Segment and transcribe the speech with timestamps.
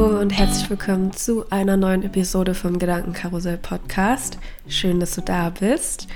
[0.00, 4.38] Hallo und herzlich willkommen zu einer neuen Episode vom Gedankenkarussell Podcast.
[4.66, 6.08] Schön, dass du da bist.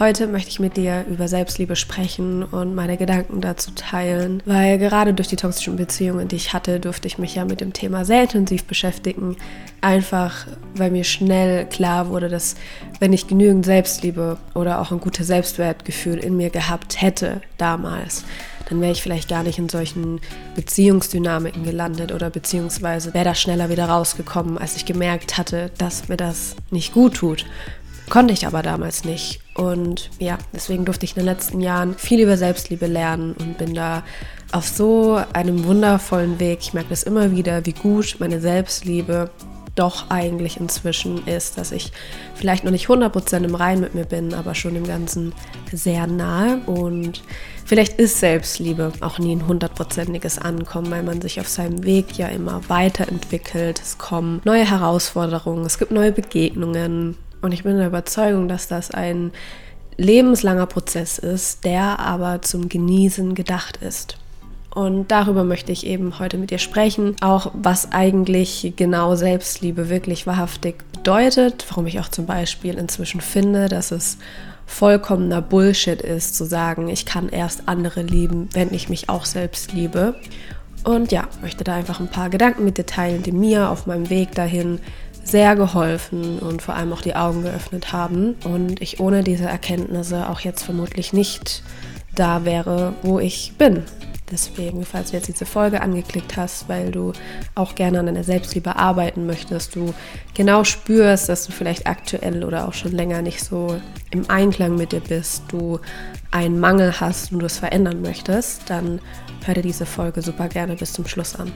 [0.00, 5.14] Heute möchte ich mit dir über Selbstliebe sprechen und meine Gedanken dazu teilen, weil gerade
[5.14, 8.22] durch die toxischen Beziehungen, die ich hatte, durfte ich mich ja mit dem Thema sehr
[8.22, 9.36] intensiv beschäftigen.
[9.80, 12.56] Einfach, weil mir schnell klar wurde, dass
[12.98, 18.24] wenn ich genügend Selbstliebe oder auch ein gutes Selbstwertgefühl in mir gehabt hätte damals,
[18.70, 20.20] dann wäre ich vielleicht gar nicht in solchen
[20.54, 26.16] Beziehungsdynamiken gelandet oder beziehungsweise wäre da schneller wieder rausgekommen, als ich gemerkt hatte, dass mir
[26.16, 27.44] das nicht gut tut.
[28.08, 29.40] Konnte ich aber damals nicht.
[29.54, 33.74] Und ja, deswegen durfte ich in den letzten Jahren viel über Selbstliebe lernen und bin
[33.74, 34.02] da
[34.52, 36.60] auf so einem wundervollen Weg.
[36.60, 39.30] Ich merke das immer wieder, wie gut meine Selbstliebe
[39.80, 41.92] doch eigentlich inzwischen ist, dass ich
[42.34, 45.32] vielleicht noch nicht 100% im Rein mit mir bin, aber schon im Ganzen
[45.72, 46.58] sehr nahe.
[46.66, 47.22] Und
[47.64, 52.28] vielleicht ist Selbstliebe auch nie ein hundertprozentiges Ankommen, weil man sich auf seinem Weg ja
[52.28, 53.80] immer weiterentwickelt.
[53.80, 58.90] Es kommen neue Herausforderungen, es gibt neue Begegnungen, und ich bin der Überzeugung, dass das
[58.90, 59.32] ein
[59.96, 64.19] lebenslanger Prozess ist, der aber zum Genießen gedacht ist.
[64.72, 70.26] Und darüber möchte ich eben heute mit dir sprechen, auch was eigentlich genau Selbstliebe wirklich
[70.26, 74.18] wahrhaftig bedeutet, warum ich auch zum Beispiel inzwischen finde, dass es
[74.66, 79.72] vollkommener Bullshit ist, zu sagen, ich kann erst andere lieben, wenn ich mich auch selbst
[79.72, 80.14] liebe.
[80.84, 84.08] Und ja, möchte da einfach ein paar Gedanken mit dir teilen, die mir auf meinem
[84.08, 84.78] Weg dahin
[85.24, 88.36] sehr geholfen und vor allem auch die Augen geöffnet haben.
[88.44, 91.62] Und ich ohne diese Erkenntnisse auch jetzt vermutlich nicht
[92.14, 93.82] da wäre, wo ich bin.
[94.30, 97.12] Deswegen, falls du jetzt diese Folge angeklickt hast, weil du
[97.54, 99.92] auch gerne an deiner Selbstliebe arbeiten möchtest, du
[100.34, 104.92] genau spürst, dass du vielleicht aktuell oder auch schon länger nicht so im Einklang mit
[104.92, 105.80] dir bist, du
[106.30, 109.00] einen Mangel hast und du es verändern möchtest, dann
[109.44, 111.52] hör dir diese Folge super gerne bis zum Schluss an.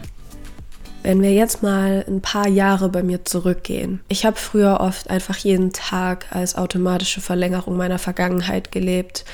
[1.04, 4.00] Wenn wir jetzt mal ein paar Jahre bei mir zurückgehen.
[4.08, 9.26] Ich habe früher oft einfach jeden Tag als automatische Verlängerung meiner Vergangenheit gelebt.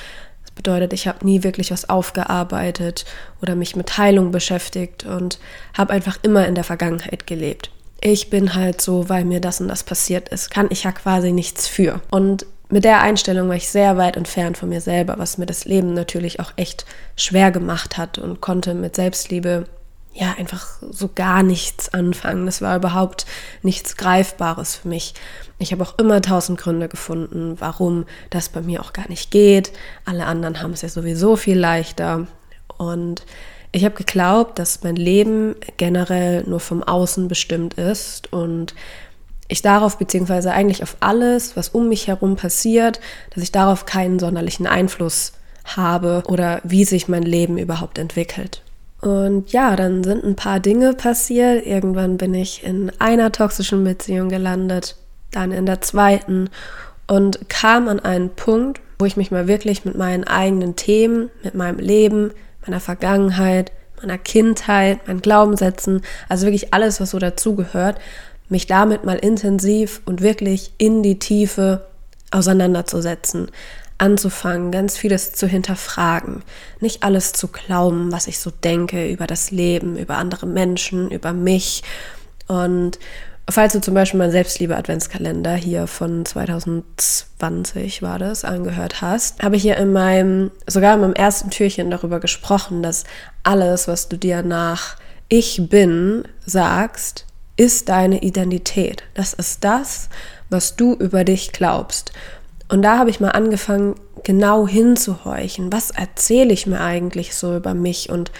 [0.61, 3.05] Bedeutet, ich habe nie wirklich was aufgearbeitet
[3.41, 5.39] oder mich mit Heilung beschäftigt und
[5.75, 7.71] habe einfach immer in der Vergangenheit gelebt.
[7.99, 11.31] Ich bin halt so, weil mir das und das passiert ist, kann ich ja quasi
[11.31, 12.01] nichts für.
[12.11, 15.65] Und mit der Einstellung war ich sehr weit entfernt von mir selber, was mir das
[15.65, 16.85] Leben natürlich auch echt
[17.15, 19.65] schwer gemacht hat und konnte mit Selbstliebe
[20.13, 22.45] ja, einfach so gar nichts anfangen.
[22.45, 23.25] Das war überhaupt
[23.63, 25.13] nichts Greifbares für mich.
[25.57, 29.71] Ich habe auch immer tausend Gründe gefunden, warum das bei mir auch gar nicht geht.
[30.05, 32.27] Alle anderen haben es ja sowieso viel leichter.
[32.77, 33.25] Und
[33.71, 38.75] ich habe geglaubt, dass mein Leben generell nur vom Außen bestimmt ist und
[39.47, 42.99] ich darauf, beziehungsweise eigentlich auf alles, was um mich herum passiert,
[43.33, 45.33] dass ich darauf keinen sonderlichen Einfluss
[45.63, 48.61] habe oder wie sich mein Leben überhaupt entwickelt.
[49.01, 51.65] Und ja, dann sind ein paar Dinge passiert.
[51.65, 54.95] Irgendwann bin ich in einer toxischen Beziehung gelandet,
[55.31, 56.49] dann in der zweiten
[57.07, 61.55] und kam an einen Punkt, wo ich mich mal wirklich mit meinen eigenen Themen, mit
[61.55, 62.31] meinem Leben,
[62.65, 67.99] meiner Vergangenheit, meiner Kindheit, meinen Glaubenssätzen, also wirklich alles, was so dazugehört,
[68.49, 71.85] mich damit mal intensiv und wirklich in die Tiefe
[72.29, 73.49] auseinanderzusetzen
[74.01, 76.43] anzufangen, ganz vieles zu hinterfragen,
[76.79, 81.33] nicht alles zu glauben, was ich so denke über das Leben, über andere Menschen, über
[81.33, 81.83] mich.
[82.47, 82.97] Und
[83.49, 89.61] falls du zum Beispiel meinen Selbstliebe-Adventskalender hier von 2020 war das, angehört hast, habe ich
[89.61, 93.03] hier in meinem, sogar in meinem ersten Türchen darüber gesprochen, dass
[93.43, 94.95] alles, was du dir nach
[95.29, 99.03] Ich bin sagst, ist deine Identität.
[99.13, 100.09] Das ist das,
[100.49, 102.11] was du über dich glaubst.
[102.71, 105.73] Und da habe ich mal angefangen, genau hinzuhorchen.
[105.73, 108.31] Was erzähle ich mir eigentlich so über mich und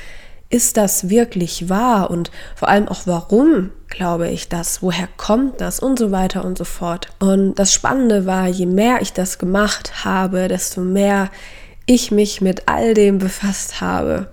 [0.50, 5.81] ist das wirklich wahr und vor allem auch warum glaube ich das, woher kommt das
[5.81, 7.10] und so weiter und so fort.
[7.19, 11.30] Und das Spannende war, je mehr ich das gemacht habe, desto mehr
[11.86, 14.27] ich mich mit all dem befasst habe,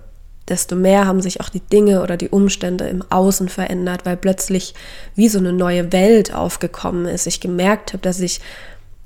[0.47, 4.75] desto mehr haben sich auch die Dinge oder die Umstände im Außen verändert, weil plötzlich
[5.15, 7.27] wie so eine neue Welt aufgekommen ist.
[7.27, 8.39] Ich gemerkt habe, dass ich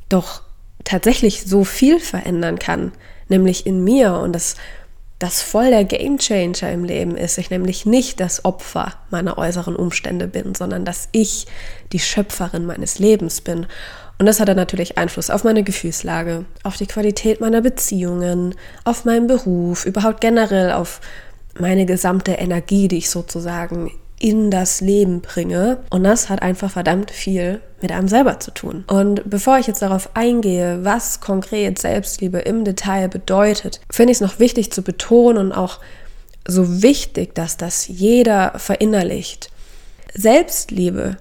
[0.07, 0.43] doch
[0.83, 2.91] tatsächlich so viel verändern kann,
[3.29, 4.55] nämlich in mir und das
[5.23, 7.37] das voll der Gamechanger im Leben ist.
[7.37, 11.47] Ich nämlich nicht das Opfer meiner äußeren Umstände bin, sondern dass ich
[11.93, 13.65] die Schöpferin meines Lebens bin.
[14.19, 19.05] Und das hat dann natürlich Einfluss auf meine Gefühlslage, auf die Qualität meiner Beziehungen, auf
[19.05, 20.99] meinen Beruf, überhaupt generell auf
[21.57, 25.79] meine gesamte Energie, die ich sozusagen in das Leben bringe.
[25.89, 28.85] Und das hat einfach verdammt viel mit einem selber zu tun.
[28.87, 34.21] Und bevor ich jetzt darauf eingehe, was konkret Selbstliebe im Detail bedeutet, finde ich es
[34.21, 35.79] noch wichtig zu betonen und auch
[36.47, 39.49] so wichtig, dass das jeder verinnerlicht.
[40.13, 41.17] Selbstliebe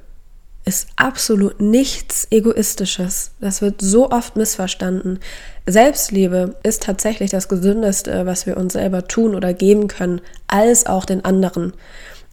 [0.65, 3.33] ist absolut nichts Egoistisches.
[3.41, 5.19] Das wird so oft missverstanden.
[5.67, 11.05] Selbstliebe ist tatsächlich das Gesündeste, was wir uns selber tun oder geben können, als auch
[11.05, 11.73] den anderen.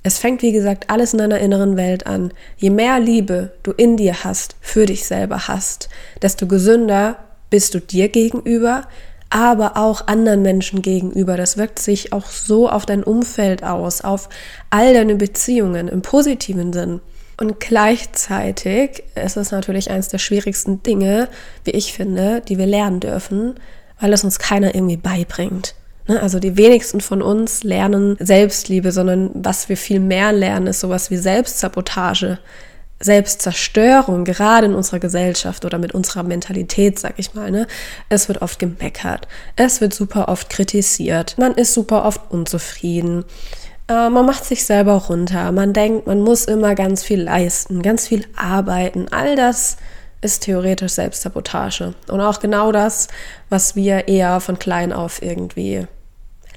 [0.02, 2.32] Es fängt, wie gesagt, alles in deiner inneren Welt an.
[2.58, 5.90] Je mehr Liebe du in dir hast, für dich selber hast,
[6.22, 7.18] desto gesünder
[7.50, 8.84] bist du dir gegenüber,
[9.30, 11.38] aber auch anderen Menschen gegenüber.
[11.38, 14.30] Das wirkt sich auch so auf dein Umfeld aus, auf
[14.70, 17.02] all deine Beziehungen im positiven Sinn.
[17.40, 21.30] Und gleichzeitig ist es natürlich eines der schwierigsten Dinge,
[21.64, 23.56] wie ich finde, die wir lernen dürfen,
[24.00, 25.76] weil es uns keiner irgendwie beibringt.
[26.10, 26.22] Ne?
[26.22, 31.12] Also die wenigsten von uns lernen Selbstliebe, sondern was wir viel mehr lernen, ist sowas
[31.12, 32.40] wie Selbstsabotage,
[33.00, 37.52] Selbstzerstörung, gerade in unserer Gesellschaft oder mit unserer Mentalität, sag ich mal.
[37.52, 37.68] Ne?
[38.10, 43.24] Es wird oft gemeckert, es wird super oft kritisiert, man ist super oft unzufrieden.
[43.88, 48.08] Äh, man macht sich selber runter, man denkt, man muss immer ganz viel leisten, ganz
[48.08, 49.06] viel arbeiten.
[49.12, 49.78] All das
[50.22, 51.94] ist theoretisch Selbstsabotage.
[52.10, 53.08] Und auch genau das,
[53.48, 55.88] was wir eher von klein auf irgendwie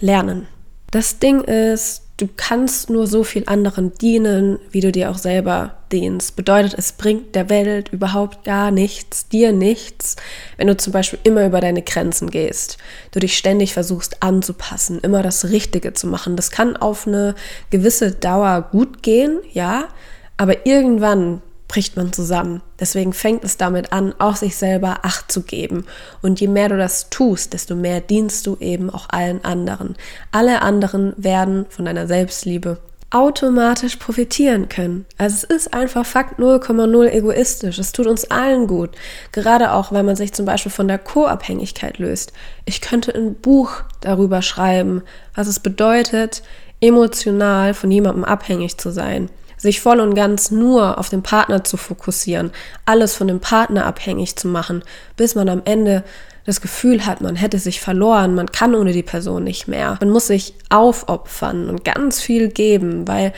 [0.03, 0.47] lernen.
[0.91, 5.77] Das Ding ist, du kannst nur so viel anderen dienen, wie du dir auch selber
[5.91, 6.37] dienst.
[6.37, 10.17] Bedeutet, es bringt der Welt überhaupt gar nichts, dir nichts,
[10.59, 12.77] wenn du zum Beispiel immer über deine Grenzen gehst.
[13.11, 16.37] Du dich ständig versuchst anzupassen, immer das Richtige zu machen.
[16.37, 17.35] Das kann auf eine
[17.71, 19.89] gewisse Dauer gut gehen, ja,
[20.37, 21.41] aber irgendwann
[21.73, 22.61] bricht man zusammen.
[22.79, 25.87] Deswegen fängt es damit an, auch sich selber Acht zu geben.
[26.21, 29.97] Und je mehr du das tust, desto mehr dienst du eben auch allen anderen.
[30.33, 32.77] Alle anderen werden von deiner Selbstliebe
[33.09, 35.07] automatisch profitieren können.
[35.17, 37.79] Also es ist einfach Fakt 0,0 egoistisch.
[37.79, 38.91] Es tut uns allen gut.
[39.33, 42.35] Gerade auch, wenn man sich zum Beispiel von der Co-Abhängigkeit löst.
[42.67, 45.01] Ich könnte ein Buch darüber schreiben,
[45.35, 46.43] was es bedeutet,
[46.83, 49.31] emotional von jemandem abhängig zu sein
[49.63, 52.51] sich voll und ganz nur auf den Partner zu fokussieren,
[52.85, 54.83] alles von dem Partner abhängig zu machen,
[55.17, 56.03] bis man am Ende
[56.45, 59.97] das Gefühl hat, man hätte sich verloren, man kann ohne die Person nicht mehr.
[60.01, 63.33] Man muss sich aufopfern und ganz viel geben, weil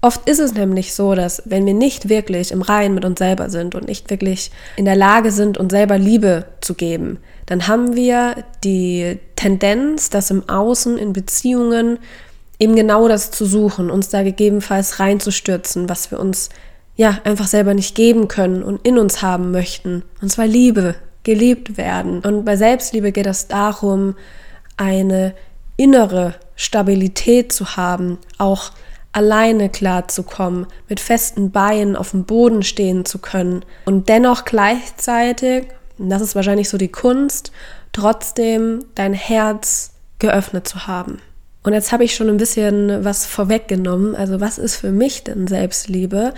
[0.00, 3.50] oft ist es nämlich so, dass wenn wir nicht wirklich im Reinen mit uns selber
[3.50, 7.96] sind und nicht wirklich in der Lage sind, uns selber Liebe zu geben, dann haben
[7.96, 11.98] wir die Tendenz, dass im Außen in Beziehungen
[12.62, 16.48] eben genau das zu suchen, uns da gegebenenfalls reinzustürzen, was wir uns
[16.94, 20.04] ja einfach selber nicht geben können und in uns haben möchten.
[20.20, 20.94] Und zwar Liebe,
[21.24, 22.20] geliebt werden.
[22.20, 24.14] Und bei Selbstliebe geht es darum,
[24.76, 25.34] eine
[25.76, 28.70] innere Stabilität zu haben, auch
[29.10, 35.66] alleine klarzukommen, mit festen Beinen auf dem Boden stehen zu können und dennoch gleichzeitig,
[35.98, 37.50] und das ist wahrscheinlich so die Kunst,
[37.92, 41.18] trotzdem dein Herz geöffnet zu haben.
[41.62, 44.16] Und jetzt habe ich schon ein bisschen was vorweggenommen.
[44.16, 46.34] Also was ist für mich denn Selbstliebe?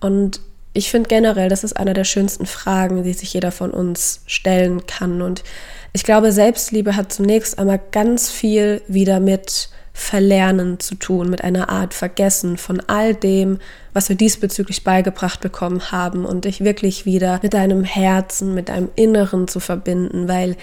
[0.00, 0.40] Und
[0.72, 4.86] ich finde generell, das ist eine der schönsten Fragen, die sich jeder von uns stellen
[4.86, 5.22] kann.
[5.22, 5.44] Und
[5.92, 11.68] ich glaube, Selbstliebe hat zunächst einmal ganz viel wieder mit Verlernen zu tun, mit einer
[11.68, 13.60] Art Vergessen von all dem,
[13.92, 18.88] was wir diesbezüglich beigebracht bekommen haben und dich wirklich wieder mit deinem Herzen, mit deinem
[18.96, 20.56] Inneren zu verbinden, weil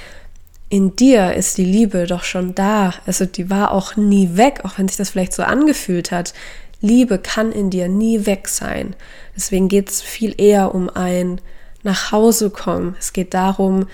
[0.71, 2.93] in dir ist die Liebe doch schon da.
[3.05, 6.33] Also die war auch nie weg, auch wenn sich das vielleicht so angefühlt hat.
[6.79, 8.95] Liebe kann in dir nie weg sein.
[9.35, 11.41] Deswegen geht es viel eher um ein
[11.83, 12.95] nach Hause kommen.
[12.97, 13.87] Es geht darum,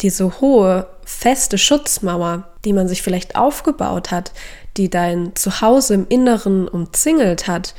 [0.00, 4.32] diese hohe, feste Schutzmauer, die man sich vielleicht aufgebaut hat,
[4.78, 7.74] die dein Zuhause im Inneren umzingelt hat,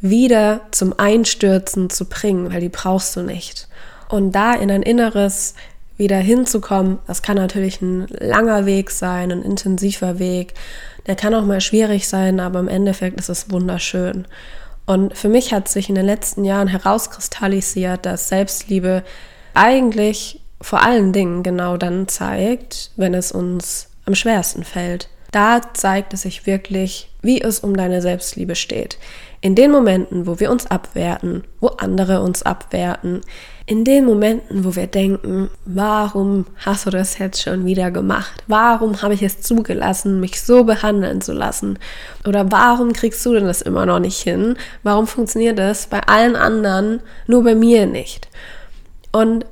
[0.00, 3.68] wieder zum Einstürzen zu bringen, weil die brauchst du nicht.
[4.08, 5.54] Und da in ein inneres
[6.00, 6.98] wieder hinzukommen.
[7.06, 10.54] Das kann natürlich ein langer Weg sein, ein intensiver Weg.
[11.06, 14.26] Der kann auch mal schwierig sein, aber im Endeffekt ist es wunderschön.
[14.86, 19.04] Und für mich hat sich in den letzten Jahren herauskristallisiert, dass Selbstliebe
[19.54, 25.08] eigentlich vor allen Dingen genau dann zeigt, wenn es uns am schwersten fällt.
[25.30, 28.98] Da zeigt es sich wirklich, wie es um deine Selbstliebe steht.
[29.40, 33.20] In den Momenten, wo wir uns abwerten, wo andere uns abwerten,
[33.70, 38.42] in den Momenten, wo wir denken, warum hast du das jetzt schon wieder gemacht?
[38.48, 41.78] Warum habe ich es zugelassen, mich so behandeln zu lassen?
[42.26, 44.56] Oder warum kriegst du denn das immer noch nicht hin?
[44.82, 46.98] Warum funktioniert das bei allen anderen,
[47.28, 48.26] nur bei mir nicht?
[49.12, 49.46] Und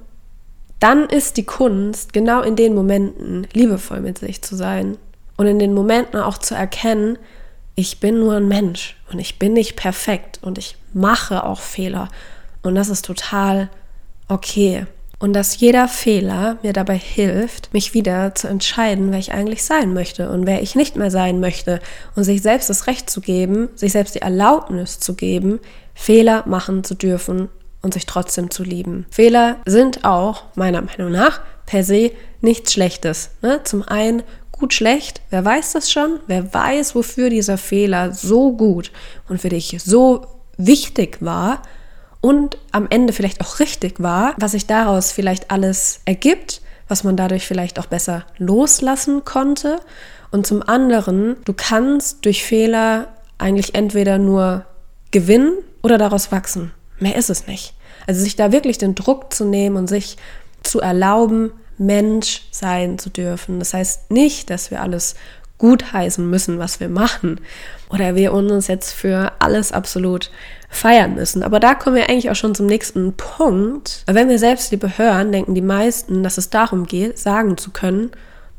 [0.81, 4.99] dann ist die Kunst, genau in den Momenten liebevoll mit sich zu sein
[5.37, 7.19] und in den Momenten auch zu erkennen,
[7.77, 12.09] ich bin nur ein Mensch und ich bin nicht perfekt und ich mache auch Fehler
[12.63, 13.69] und das ist total
[14.29, 14.87] okay.
[15.21, 19.93] Und dass jeder Fehler mir dabei hilft, mich wieder zu entscheiden, wer ich eigentlich sein
[19.93, 21.81] möchte und wer ich nicht mehr sein möchte.
[22.15, 25.59] Und sich selbst das Recht zu geben, sich selbst die Erlaubnis zu geben,
[25.95, 27.49] Fehler machen zu dürfen
[27.83, 29.07] und sich trotzdem zu lieben.
[29.11, 33.31] Fehler sind auch, meiner Meinung nach, per se nichts Schlechtes.
[33.43, 33.61] Ne?
[33.65, 36.21] Zum einen gut, schlecht, wer weiß das schon?
[36.29, 38.93] Wer weiß, wofür dieser Fehler so gut
[39.29, 41.63] und für dich so wichtig war
[42.21, 47.17] und am Ende vielleicht auch richtig war, was sich daraus vielleicht alles ergibt, was man
[47.17, 49.81] dadurch vielleicht auch besser loslassen konnte.
[50.31, 53.09] Und zum anderen, du kannst durch Fehler
[53.39, 54.65] eigentlich entweder nur
[55.11, 56.73] gewinnen oder daraus wachsen.
[56.99, 57.75] Mehr ist es nicht.
[58.07, 60.17] Also sich da wirklich den Druck zu nehmen und sich
[60.63, 63.61] zu erlauben, Mensch sein zu dürfen.
[63.61, 65.15] Das heißt nicht, dass wir alles
[65.59, 67.41] gutheißen müssen, was wir machen.
[67.91, 70.31] Oder wir uns jetzt für alles absolut
[70.69, 71.43] feiern müssen.
[71.43, 74.05] Aber da kommen wir eigentlich auch schon zum nächsten Punkt.
[74.07, 78.11] Wenn wir Selbstliebe hören, denken die meisten, dass es darum geht, sagen zu können,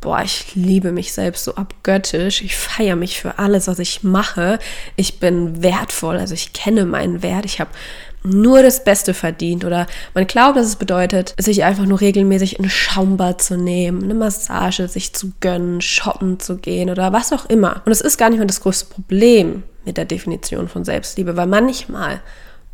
[0.01, 4.59] boah, ich liebe mich selbst so abgöttisch, ich feiere mich für alles, was ich mache,
[4.95, 7.71] ich bin wertvoll, also ich kenne meinen Wert, ich habe
[8.23, 12.69] nur das Beste verdient oder man glaubt, dass es bedeutet, sich einfach nur regelmäßig ein
[12.69, 17.81] Schaumbad zu nehmen, eine Massage sich zu gönnen, shoppen zu gehen oder was auch immer.
[17.85, 21.47] Und es ist gar nicht mehr das größte Problem mit der Definition von Selbstliebe, weil
[21.47, 22.21] manchmal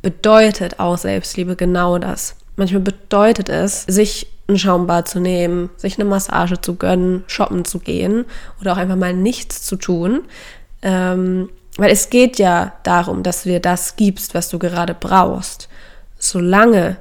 [0.01, 2.35] bedeutet auch Selbstliebe genau das.
[2.57, 7.79] Manchmal bedeutet es, sich ein Schaumbad zu nehmen, sich eine Massage zu gönnen, shoppen zu
[7.79, 8.25] gehen
[8.59, 10.23] oder auch einfach mal nichts zu tun.
[10.81, 15.69] Ähm, weil es geht ja darum, dass du dir das gibst, was du gerade brauchst.
[16.19, 16.97] Solange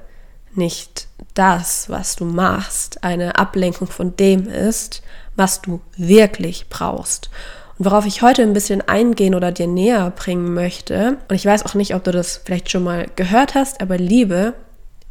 [0.54, 5.02] nicht das, was du machst, eine Ablenkung von dem ist,
[5.34, 7.30] was du wirklich brauchst.
[7.78, 11.66] Und worauf ich heute ein bisschen eingehen oder dir näher bringen möchte, und ich weiß
[11.66, 14.54] auch nicht, ob du das vielleicht schon mal gehört hast, aber Liebe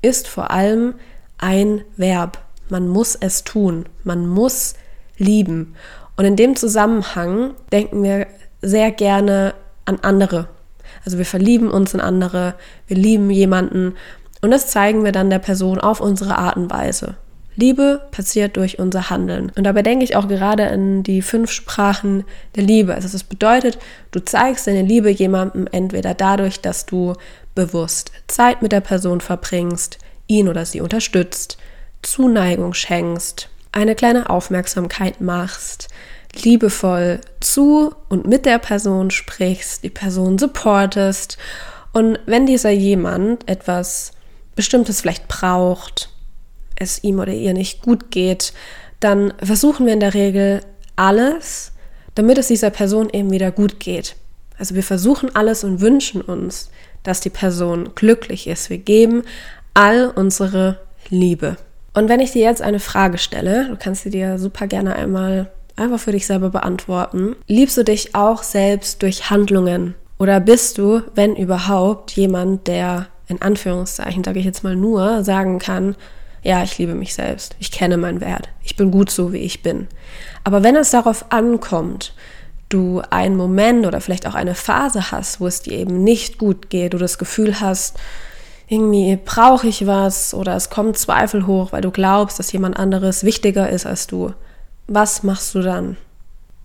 [0.01, 0.96] ist vor allem
[1.38, 2.38] ein Verb.
[2.70, 3.86] Man muss es tun.
[4.03, 4.75] Man muss
[5.17, 5.75] lieben.
[6.15, 8.27] Und in dem Zusammenhang denken wir
[8.62, 9.53] sehr gerne
[9.86, 10.48] an andere.
[11.05, 12.55] Also wir verlieben uns in andere,
[12.88, 13.96] wir lieben jemanden
[14.41, 17.15] und das zeigen wir dann der Person auf unsere Art und Weise.
[17.55, 19.51] Liebe passiert durch unser Handeln.
[19.55, 22.24] Und dabei denke ich auch gerade an die fünf Sprachen
[22.55, 22.95] der Liebe.
[22.95, 23.77] Also das bedeutet,
[24.12, 27.13] du zeigst deine Liebe jemandem entweder dadurch, dass du
[27.55, 31.57] bewusst Zeit mit der Person verbringst, ihn oder sie unterstützt,
[32.01, 35.88] Zuneigung schenkst, eine kleine Aufmerksamkeit machst,
[36.43, 41.38] liebevoll zu und mit der Person sprichst, die Person supportest
[41.91, 44.12] und wenn dieser jemand etwas
[44.55, 46.12] Bestimmtes vielleicht braucht,
[46.84, 48.54] es ihm oder ihr nicht gut geht,
[49.00, 50.62] dann versuchen wir in der Regel
[50.96, 51.72] alles,
[52.16, 54.16] damit es dieser Person eben wieder gut geht.
[54.58, 56.70] Also wir versuchen alles und wünschen uns,
[57.02, 58.70] dass die Person glücklich ist.
[58.70, 59.24] Wir geben
[59.74, 61.58] all unsere Liebe.
[61.94, 65.52] Und wenn ich dir jetzt eine Frage stelle, du kannst sie dir super gerne einmal
[65.75, 67.36] einfach für dich selber beantworten.
[67.48, 69.96] Liebst du dich auch selbst durch Handlungen?
[70.20, 75.60] Oder bist du, wenn überhaupt, jemand, der in Anführungszeichen, sage ich jetzt mal nur, sagen
[75.60, 75.96] kann,
[76.43, 79.63] ja, ich liebe mich selbst, ich kenne meinen Wert, ich bin gut so, wie ich
[79.63, 79.88] bin.
[80.43, 82.13] Aber wenn es darauf ankommt,
[82.69, 86.69] du einen Moment oder vielleicht auch eine Phase hast, wo es dir eben nicht gut
[86.69, 87.97] geht, du das Gefühl hast,
[88.67, 93.23] irgendwie brauche ich was oder es kommt Zweifel hoch, weil du glaubst, dass jemand anderes
[93.23, 94.33] wichtiger ist als du,
[94.88, 95.97] was machst du dann?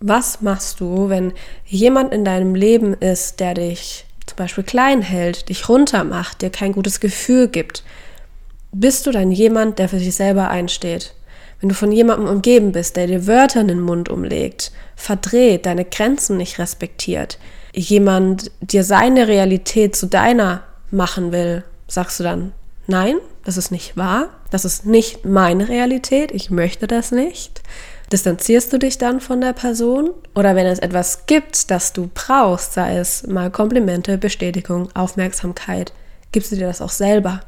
[0.01, 1.33] Was machst du, wenn
[1.65, 6.71] jemand in deinem Leben ist, der dich zum Beispiel klein hält, dich runtermacht, dir kein
[6.71, 7.83] gutes Gefühl gibt?
[8.71, 11.15] Bist du dann jemand, der für sich selber einsteht?
[11.59, 15.85] Wenn du von jemandem umgeben bist, der dir Wörter in den Mund umlegt, verdreht, deine
[15.85, 17.39] Grenzen nicht respektiert,
[17.73, 22.53] jemand dir seine Realität zu deiner machen will, sagst du dann,
[22.87, 27.61] nein, das ist nicht wahr, das ist nicht meine Realität, ich möchte das nicht.
[28.11, 30.11] Distanzierst du dich dann von der Person?
[30.33, 35.93] Oder wenn es etwas gibt, das du brauchst, sei es mal Komplimente, Bestätigung, Aufmerksamkeit,
[36.31, 37.41] gibst du dir das auch selber?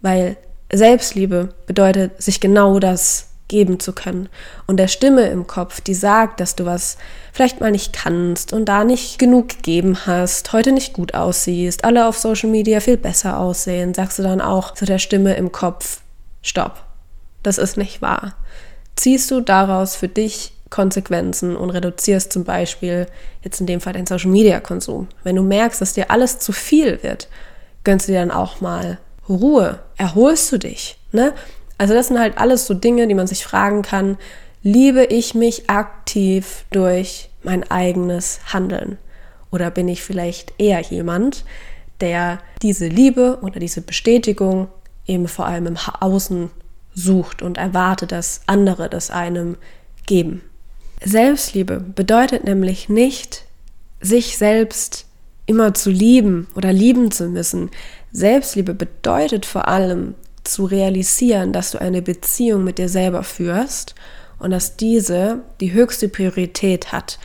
[0.00, 0.36] Weil
[0.72, 4.28] Selbstliebe bedeutet, sich genau das geben zu können.
[4.66, 6.98] Und der Stimme im Kopf, die sagt, dass du was
[7.32, 12.06] vielleicht mal nicht kannst und da nicht genug gegeben hast, heute nicht gut aussiehst, alle
[12.06, 16.02] auf Social Media viel besser aussehen, sagst du dann auch zu der Stimme im Kopf,
[16.42, 16.84] stopp,
[17.42, 18.34] das ist nicht wahr
[18.98, 23.06] ziehst du daraus für dich Konsequenzen und reduzierst zum Beispiel
[23.42, 25.08] jetzt in dem Fall deinen Social Media Konsum.
[25.24, 27.28] Wenn du merkst, dass dir alles zu viel wird,
[27.84, 30.98] gönnst du dir dann auch mal Ruhe, erholst du dich.
[31.12, 31.34] Ne?
[31.76, 34.16] Also das sind halt alles so Dinge, die man sich fragen kann,
[34.62, 38.98] liebe ich mich aktiv durch mein eigenes Handeln?
[39.50, 41.44] Oder bin ich vielleicht eher jemand,
[42.00, 44.68] der diese Liebe oder diese Bestätigung
[45.06, 46.50] eben vor allem im Außen
[46.94, 49.56] sucht und erwartet, dass andere das einem
[50.06, 50.42] geben.
[51.02, 53.44] Selbstliebe bedeutet nämlich nicht,
[54.00, 55.06] sich selbst
[55.46, 57.70] immer zu lieben oder lieben zu müssen.
[58.12, 63.94] Selbstliebe bedeutet vor allem zu realisieren, dass du eine Beziehung mit dir selber führst
[64.38, 67.18] und dass diese die höchste Priorität hat.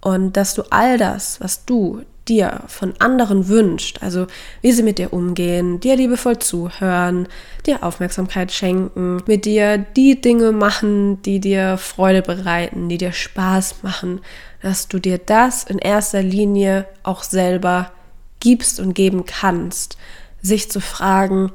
[0.00, 4.26] Und dass du all das, was du dir von anderen wünscht, also
[4.62, 7.28] wie sie mit dir umgehen, dir liebevoll zuhören,
[7.66, 13.82] dir Aufmerksamkeit schenken, mit dir die Dinge machen, die dir Freude bereiten, die dir Spaß
[13.82, 14.20] machen,
[14.62, 17.92] dass du dir das in erster Linie auch selber
[18.40, 19.96] gibst und geben kannst,
[20.44, 21.50] sich zu fragen,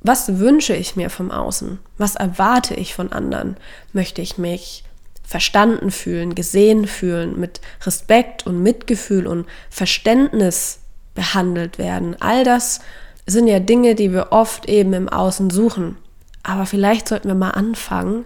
[0.00, 1.78] was wünsche ich mir vom Außen?
[1.96, 3.56] Was erwarte ich von anderen?
[3.92, 4.84] Möchte ich mich
[5.24, 10.80] verstanden fühlen, gesehen fühlen, mit Respekt und Mitgefühl und Verständnis
[11.14, 12.16] behandelt werden.
[12.20, 12.80] All das
[13.26, 15.98] sind ja Dinge, die wir oft eben im Außen suchen.
[16.42, 18.24] Aber vielleicht sollten wir mal anfangen,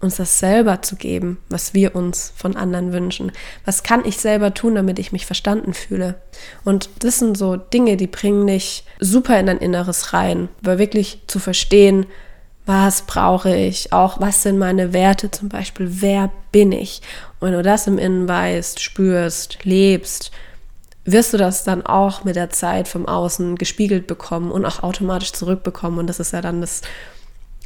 [0.00, 3.32] uns das selber zu geben, was wir uns von anderen wünschen.
[3.64, 6.16] Was kann ich selber tun, damit ich mich verstanden fühle?
[6.64, 11.22] Und das sind so Dinge, die bringen dich super in dein Inneres rein, weil wirklich
[11.26, 12.06] zu verstehen,
[12.66, 17.00] was brauche ich, auch was sind meine Werte zum Beispiel, wer bin ich.
[17.38, 20.32] Und wenn du das im Innen weißt, spürst, lebst,
[21.04, 25.32] wirst du das dann auch mit der Zeit vom Außen gespiegelt bekommen und auch automatisch
[25.32, 26.00] zurückbekommen.
[26.00, 26.82] Und das ist ja dann das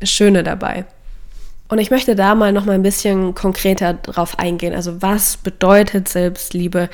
[0.02, 0.84] Schöne dabei.
[1.70, 4.74] Und ich möchte da mal noch mal ein bisschen konkreter drauf eingehen.
[4.74, 6.90] Also was bedeutet Selbstliebe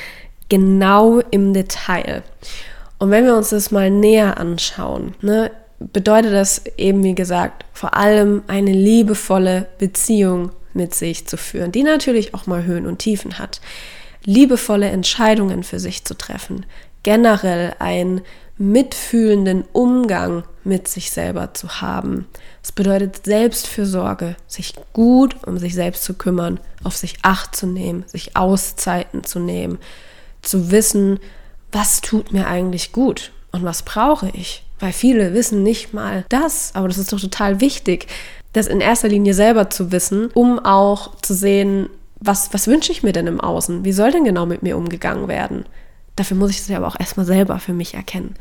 [0.50, 2.22] genau im Detail?
[2.98, 7.94] Und wenn wir uns das mal näher anschauen, ne, bedeutet das eben, wie gesagt, vor
[7.94, 13.38] allem eine liebevolle Beziehung mit sich zu führen, die natürlich auch mal Höhen und Tiefen
[13.38, 13.60] hat.
[14.24, 16.66] Liebevolle Entscheidungen für sich zu treffen,
[17.02, 18.20] generell einen
[18.58, 22.26] mitfühlenden Umgang mit sich selber zu haben.
[22.66, 28.02] Es bedeutet Selbstfürsorge, sich gut um sich selbst zu kümmern, auf sich acht zu nehmen,
[28.08, 29.78] sich Auszeiten zu nehmen,
[30.42, 31.20] zu wissen,
[31.70, 34.64] was tut mir eigentlich gut und was brauche ich.
[34.80, 38.08] Weil viele wissen nicht mal das, aber das ist doch total wichtig,
[38.52, 41.88] das in erster Linie selber zu wissen, um auch zu sehen,
[42.18, 43.84] was, was wünsche ich mir denn im Außen?
[43.84, 45.66] Wie soll denn genau mit mir umgegangen werden?
[46.16, 48.34] Dafür muss ich es ja aber auch erstmal selber für mich erkennen.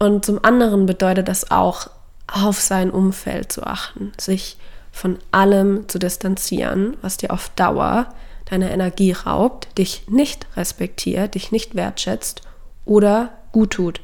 [0.00, 1.88] Und zum anderen bedeutet das auch,
[2.26, 4.56] auf sein Umfeld zu achten, sich
[4.90, 8.08] von allem zu distanzieren, was dir auf Dauer
[8.46, 12.42] deine Energie raubt, dich nicht respektiert, dich nicht wertschätzt
[12.84, 14.00] oder gut tut.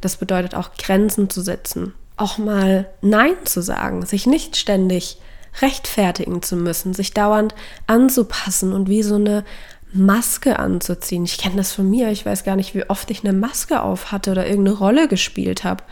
[0.00, 5.18] Das bedeutet auch Grenzen zu setzen, auch mal Nein zu sagen, sich nicht ständig
[5.60, 7.54] rechtfertigen zu müssen, sich dauernd
[7.86, 9.44] anzupassen und wie so eine
[9.92, 11.24] Maske anzuziehen.
[11.24, 14.12] Ich kenne das von mir, ich weiß gar nicht, wie oft ich eine Maske auf
[14.12, 15.82] hatte oder irgendeine Rolle gespielt habe.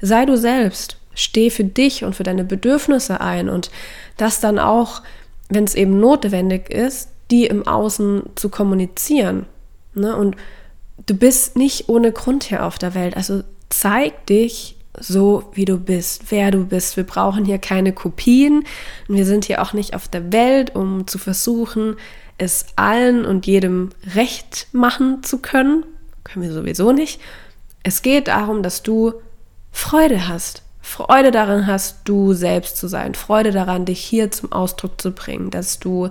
[0.00, 3.70] Sei du selbst, steh für dich und für deine Bedürfnisse ein und
[4.16, 5.02] das dann auch,
[5.48, 9.46] wenn es eben notwendig ist, die im Außen zu kommunizieren.
[9.94, 10.16] Ne?
[10.16, 10.36] Und
[11.06, 13.16] du bist nicht ohne Grund hier auf der Welt.
[13.16, 16.96] Also zeig dich so, wie du bist, wer du bist.
[16.96, 18.64] Wir brauchen hier keine Kopien.
[19.08, 21.96] Und wir sind hier auch nicht auf der Welt, um zu versuchen,
[22.38, 25.84] es allen und jedem recht machen zu können.
[26.24, 27.20] Können wir sowieso nicht.
[27.82, 29.14] Es geht darum, dass du
[29.72, 30.62] Freude hast.
[30.82, 33.14] Freude daran hast, du selbst zu sein.
[33.14, 35.50] Freude daran, dich hier zum Ausdruck zu bringen.
[35.50, 36.10] Dass du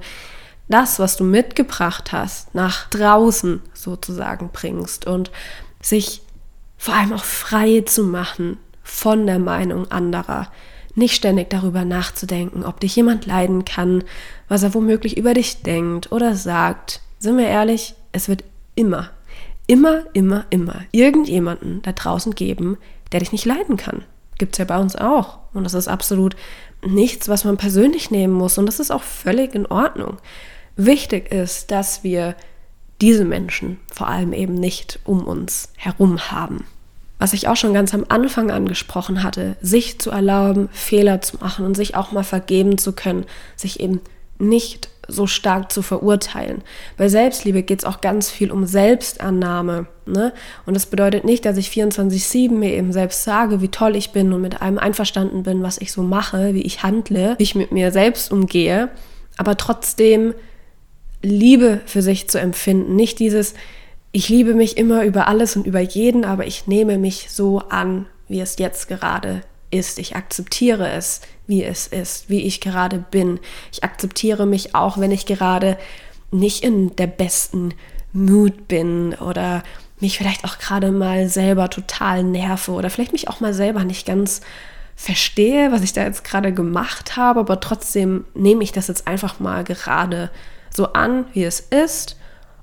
[0.67, 5.32] das, was du mitgebracht hast, nach draußen sozusagen bringst und
[5.82, 6.21] sich
[6.77, 10.47] vor allem auch frei zu machen von der Meinung anderer.
[10.95, 14.03] Nicht ständig darüber nachzudenken, ob dich jemand leiden kann,
[14.47, 17.01] was er womöglich über dich denkt oder sagt.
[17.19, 18.43] Sind wir ehrlich, es wird
[18.75, 19.10] immer,
[19.67, 22.77] immer, immer, immer irgendjemanden da draußen geben,
[23.12, 24.03] der dich nicht leiden kann.
[24.39, 25.38] Gibt es ja bei uns auch.
[25.54, 26.36] Und das ist absolut
[26.84, 28.58] nichts, was man persönlich nehmen muss.
[28.58, 30.17] Und das ist auch völlig in Ordnung
[30.80, 32.36] wichtig ist, dass wir
[33.02, 36.65] diese Menschen vor allem eben nicht um uns herum haben.
[37.17, 41.65] Was ich auch schon ganz am Anfang angesprochen hatte, sich zu erlauben, Fehler zu machen
[41.65, 43.25] und sich auch mal vergeben zu können,
[43.58, 43.99] sich eben
[44.38, 46.63] nicht so stark zu verurteilen.
[46.97, 49.87] Bei Selbstliebe geht es auch ganz viel um Selbstannahme.
[50.05, 50.33] Ne?
[50.65, 54.31] Und das bedeutet nicht, dass ich 24-7 mir eben selbst sage, wie toll ich bin
[54.33, 57.71] und mit allem einverstanden bin, was ich so mache, wie ich handle, wie ich mit
[57.71, 58.89] mir selbst umgehe,
[59.37, 60.33] aber trotzdem
[61.21, 62.95] Liebe für sich zu empfinden.
[62.95, 63.53] Nicht dieses,
[64.11, 68.05] ich liebe mich immer über alles und über jeden, aber ich nehme mich so an,
[68.27, 69.41] wie es jetzt gerade
[69.71, 69.99] ist.
[69.99, 73.39] Ich akzeptiere es, wie es ist, wie ich gerade bin.
[73.73, 75.77] Ich akzeptiere mich auch, wenn ich gerade
[76.31, 77.73] nicht in der besten
[78.13, 79.63] Mood bin oder
[79.99, 84.05] mich vielleicht auch gerade mal selber total nerve oder vielleicht mich auch mal selber nicht
[84.05, 84.41] ganz
[84.95, 89.39] verstehe, was ich da jetzt gerade gemacht habe, aber trotzdem nehme ich das jetzt einfach
[89.39, 90.29] mal gerade
[90.69, 92.17] so an, wie es ist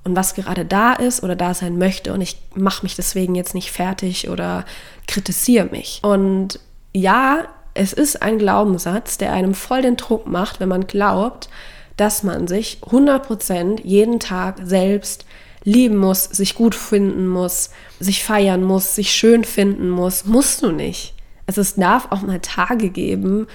[0.05, 3.55] und was gerade da ist oder da sein möchte und ich mache mich deswegen jetzt
[3.55, 4.65] nicht fertig oder
[5.09, 6.01] kritisiere mich.
[6.03, 6.61] Und
[6.93, 11.49] ja, es ist ein Glaubenssatz, der einem voll den Druck macht, wenn man glaubt,
[11.97, 15.25] dass man sich 100% jeden Tag selbst
[15.65, 20.25] lieben muss, sich gut finden muss, sich feiern muss, sich schön finden muss.
[20.25, 21.15] Musst du nicht.
[21.47, 23.47] Also es darf auch mal Tage geben,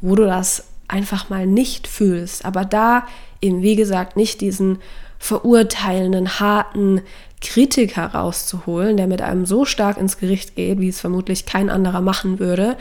[0.00, 2.44] wo du das einfach mal nicht fühlst.
[2.44, 3.06] Aber da
[3.40, 4.78] eben, wie gesagt, nicht diesen
[5.18, 7.02] verurteilenden, harten
[7.40, 12.00] Kritiker rauszuholen, der mit einem so stark ins Gericht geht, wie es vermutlich kein anderer
[12.00, 12.76] machen würde,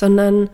[0.00, 0.48] sondern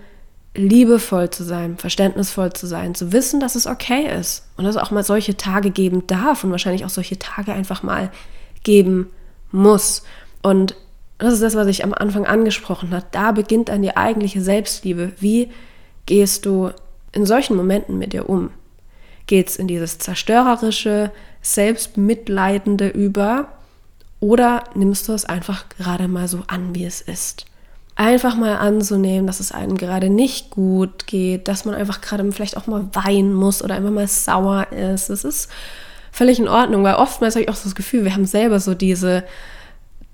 [0.54, 4.82] liebevoll zu sein, verständnisvoll zu sein, zu wissen, dass es okay ist und dass es
[4.82, 8.10] auch mal solche Tage geben darf und wahrscheinlich auch solche Tage einfach mal
[8.64, 9.10] geben
[9.52, 10.02] muss.
[10.42, 10.74] Und
[11.18, 13.06] das ist das, was ich am Anfang angesprochen habe.
[13.12, 15.12] Da beginnt dann die eigentliche Selbstliebe.
[15.20, 15.50] Wie
[16.06, 16.70] gehst du
[17.12, 18.50] in solchen Momenten mit dir um?
[19.26, 23.48] Geht es in dieses zerstörerische, selbstmitleidende über
[24.18, 27.46] oder nimmst du es einfach gerade mal so an, wie es ist?
[27.96, 32.56] Einfach mal anzunehmen, dass es einem gerade nicht gut geht, dass man einfach gerade vielleicht
[32.56, 35.08] auch mal weinen muss oder einfach mal sauer ist.
[35.08, 35.48] Das ist
[36.12, 38.74] völlig in Ordnung, weil oftmals habe ich auch so das Gefühl, wir haben selber so
[38.74, 39.24] diese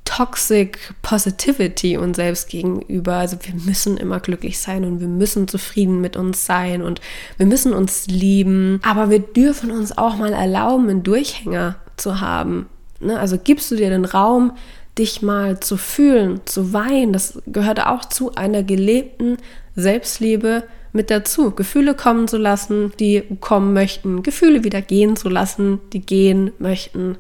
[0.05, 3.15] Toxic Positivity uns selbst gegenüber.
[3.15, 7.01] Also wir müssen immer glücklich sein und wir müssen zufrieden mit uns sein und
[7.37, 8.81] wir müssen uns lieben.
[8.85, 12.69] Aber wir dürfen uns auch mal erlauben, einen Durchhänger zu haben.
[13.01, 13.19] Ne?
[13.19, 14.53] Also gibst du dir den Raum,
[14.99, 17.13] dich mal zu fühlen, zu weinen.
[17.13, 19.39] Das gehört auch zu einer gelebten
[19.75, 21.53] Selbstliebe mit dazu.
[21.53, 24.23] Gefühle kommen zu lassen, die kommen möchten.
[24.23, 27.17] Gefühle wieder gehen zu lassen, die gehen möchten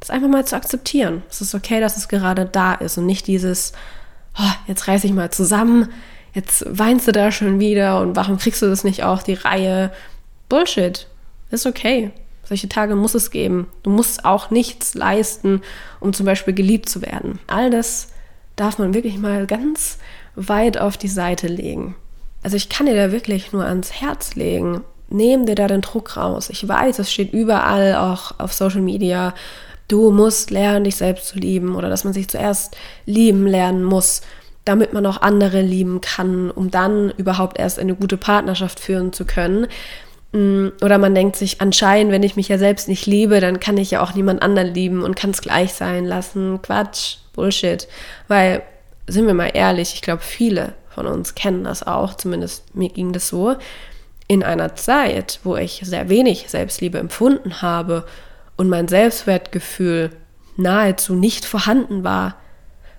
[0.00, 1.22] das einfach mal zu akzeptieren.
[1.30, 3.72] Es ist okay, dass es gerade da ist und nicht dieses,
[4.38, 5.88] oh, jetzt reiß ich mal zusammen,
[6.34, 9.92] jetzt weinst du da schon wieder und warum kriegst du das nicht auf die Reihe?
[10.48, 11.06] Bullshit.
[11.50, 12.12] Ist okay.
[12.50, 13.68] Solche Tage muss es geben.
[13.84, 15.62] Du musst auch nichts leisten,
[16.00, 17.38] um zum Beispiel geliebt zu werden.
[17.46, 18.08] All das
[18.56, 19.98] darf man wirklich mal ganz
[20.34, 21.94] weit auf die Seite legen.
[22.42, 24.80] Also ich kann dir da wirklich nur ans Herz legen.
[25.10, 26.50] Nehm dir da den Druck raus.
[26.50, 29.32] Ich weiß, es steht überall, auch auf Social Media,
[29.86, 34.22] du musst lernen, dich selbst zu lieben oder dass man sich zuerst lieben lernen muss,
[34.64, 39.24] damit man auch andere lieben kann, um dann überhaupt erst eine gute Partnerschaft führen zu
[39.24, 39.68] können.
[40.32, 43.76] Mm, oder man denkt sich, anscheinend, wenn ich mich ja selbst nicht liebe, dann kann
[43.76, 46.60] ich ja auch niemand anderen lieben und kann es gleich sein lassen.
[46.62, 47.88] Quatsch, Bullshit.
[48.28, 48.62] Weil,
[49.06, 53.12] sind wir mal ehrlich, ich glaube, viele von uns kennen das auch, zumindest mir ging
[53.12, 53.56] das so.
[54.28, 58.04] In einer Zeit, wo ich sehr wenig Selbstliebe empfunden habe
[58.56, 60.10] und mein Selbstwertgefühl
[60.56, 62.36] nahezu nicht vorhanden war,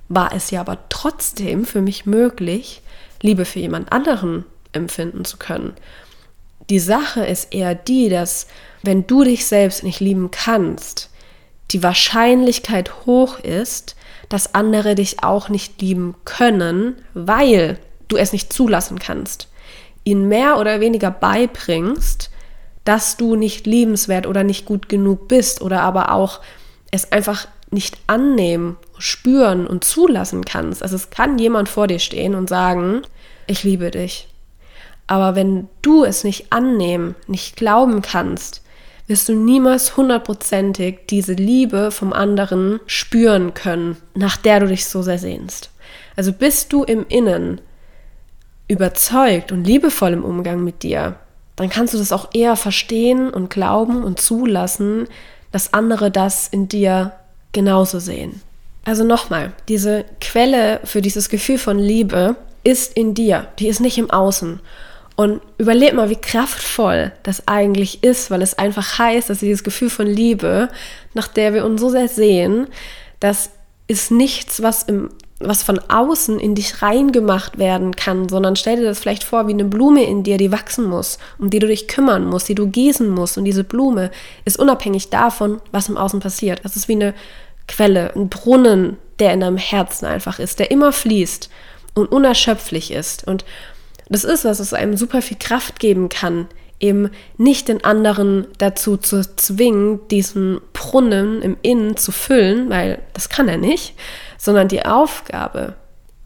[0.10, 2.82] war es ja aber trotzdem für mich möglich,
[3.22, 5.74] Liebe für jemand anderen empfinden zu können.
[6.72, 8.48] Die Sache ist eher die, dass
[8.82, 11.10] wenn du dich selbst nicht lieben kannst,
[11.72, 13.98] die Wahrscheinlichkeit hoch ist,
[14.30, 19.50] dass andere dich auch nicht lieben können, weil du es nicht zulassen kannst,
[20.06, 22.30] ihnen mehr oder weniger beibringst,
[22.86, 26.40] dass du nicht liebenswert oder nicht gut genug bist oder aber auch
[26.90, 30.82] es einfach nicht annehmen, spüren und zulassen kannst.
[30.84, 33.02] Also es kann jemand vor dir stehen und sagen,
[33.46, 34.31] ich liebe dich.
[35.12, 38.62] Aber wenn du es nicht annehmen, nicht glauben kannst,
[39.08, 45.02] wirst du niemals hundertprozentig diese Liebe vom anderen spüren können, nach der du dich so
[45.02, 45.70] sehr sehnst.
[46.16, 47.60] Also bist du im Innen
[48.70, 51.18] überzeugt und liebevoll im Umgang mit dir,
[51.58, 55.10] dann kannst du das auch eher verstehen und glauben und zulassen,
[55.52, 57.12] dass andere das in dir
[57.52, 58.42] genauso sehen.
[58.86, 63.98] Also nochmal, diese Quelle für dieses Gefühl von Liebe ist in dir, die ist nicht
[63.98, 64.62] im Außen.
[65.16, 69.90] Und überleg mal, wie kraftvoll das eigentlich ist, weil es einfach heißt, dass dieses Gefühl
[69.90, 70.70] von Liebe,
[71.14, 72.68] nach der wir uns so sehr sehen,
[73.20, 73.52] das
[73.88, 75.10] ist nichts, was im
[75.44, 79.54] was von außen in dich reingemacht werden kann, sondern stell dir das vielleicht vor wie
[79.54, 82.68] eine Blume in dir, die wachsen muss, um die du dich kümmern musst, die du
[82.68, 83.38] gießen musst.
[83.38, 84.12] Und diese Blume
[84.46, 86.62] ist unabhängig davon, was im Außen passiert.
[86.64, 87.14] Das ist wie eine
[87.68, 91.50] Quelle, ein Brunnen, der in deinem Herzen einfach ist, der immer fließt
[91.94, 93.28] und unerschöpflich ist.
[93.28, 93.46] Und
[94.12, 96.48] das ist was, was einem super viel Kraft geben kann,
[96.80, 103.30] eben nicht den anderen dazu zu zwingen, diesen Brunnen im Innen zu füllen, weil das
[103.30, 103.94] kann er nicht,
[104.38, 105.76] sondern die Aufgabe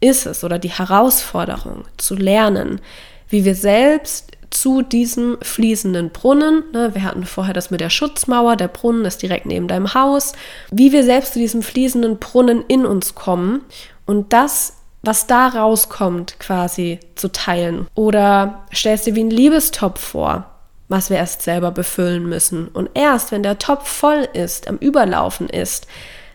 [0.00, 2.80] ist es oder die Herausforderung zu lernen,
[3.28, 8.56] wie wir selbst zu diesem fließenden Brunnen, ne, wir hatten vorher das mit der Schutzmauer,
[8.56, 10.32] der Brunnen ist direkt neben deinem Haus,
[10.70, 13.62] wie wir selbst zu diesem fließenden Brunnen in uns kommen
[14.06, 17.86] und das was da rauskommt, quasi zu teilen.
[17.94, 20.46] Oder stellst dir wie einen Liebestopf vor,
[20.88, 22.68] was wir erst selber befüllen müssen.
[22.68, 25.86] Und erst, wenn der Topf voll ist, am Überlaufen ist,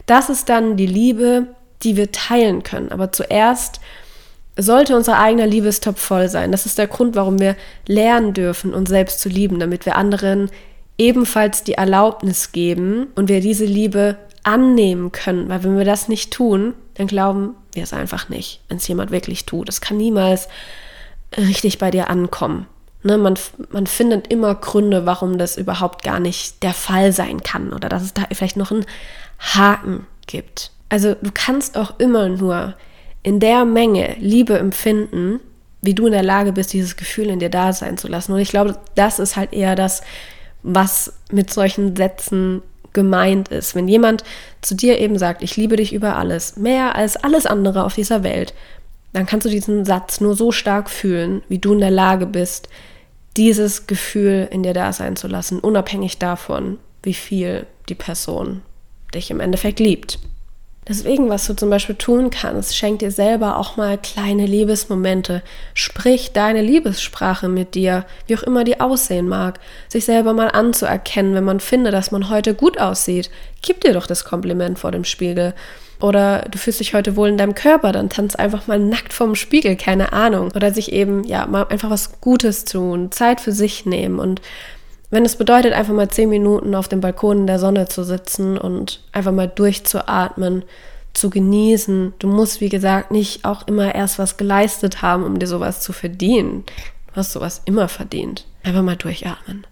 [0.05, 1.47] das ist dann die Liebe,
[1.83, 2.91] die wir teilen können.
[2.91, 3.81] Aber zuerst
[4.57, 6.51] sollte unser eigener Liebestopf voll sein.
[6.51, 7.55] Das ist der Grund, warum wir
[7.87, 10.49] lernen dürfen, uns selbst zu lieben, damit wir anderen
[10.97, 15.49] ebenfalls die Erlaubnis geben und wir diese Liebe annehmen können.
[15.49, 19.11] Weil wenn wir das nicht tun, dann glauben wir es einfach nicht, wenn es jemand
[19.11, 19.69] wirklich tut.
[19.69, 20.47] Es kann niemals
[21.37, 22.67] richtig bei dir ankommen.
[23.03, 23.33] Ne, man,
[23.71, 28.03] man findet immer Gründe, warum das überhaupt gar nicht der Fall sein kann oder dass
[28.03, 28.85] es da vielleicht noch einen
[29.39, 30.71] Haken gibt.
[30.89, 32.75] Also du kannst auch immer nur
[33.23, 35.39] in der Menge Liebe empfinden,
[35.81, 38.33] wie du in der Lage bist, dieses Gefühl in dir da sein zu lassen.
[38.33, 40.01] Und ich glaube, das ist halt eher das,
[40.61, 42.61] was mit solchen Sätzen
[42.93, 43.75] gemeint ist.
[43.75, 44.23] Wenn jemand
[44.61, 48.23] zu dir eben sagt, ich liebe dich über alles, mehr als alles andere auf dieser
[48.23, 48.53] Welt,
[49.13, 52.69] dann kannst du diesen Satz nur so stark fühlen, wie du in der Lage bist,
[53.37, 58.61] dieses Gefühl in dir da sein zu lassen, unabhängig davon, wie viel die Person
[59.13, 60.19] dich im Endeffekt liebt.
[60.87, 65.43] Deswegen, was du zum Beispiel tun kannst, schenk dir selber auch mal kleine Liebesmomente.
[65.75, 69.59] Sprich deine Liebessprache mit dir, wie auch immer die aussehen mag.
[69.89, 73.29] Sich selber mal anzuerkennen, wenn man findet, dass man heute gut aussieht.
[73.61, 75.53] Gib dir doch das Kompliment vor dem Spiegel.
[75.99, 79.35] Oder du fühlst dich heute wohl in deinem Körper, dann tanz einfach mal nackt vorm
[79.35, 80.51] Spiegel, keine Ahnung.
[80.55, 84.41] Oder sich eben, ja, mal einfach was Gutes tun, Zeit für sich nehmen und
[85.11, 88.57] wenn es bedeutet, einfach mal zehn Minuten auf dem Balkon in der Sonne zu sitzen
[88.57, 90.63] und einfach mal durchzuatmen,
[91.13, 92.13] zu genießen.
[92.17, 95.91] Du musst, wie gesagt, nicht auch immer erst was geleistet haben, um dir sowas zu
[95.91, 96.63] verdienen.
[97.07, 98.45] Du hast sowas immer verdient.
[98.63, 99.67] Einfach mal durchatmen.